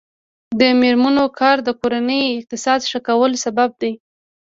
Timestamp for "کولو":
3.07-3.37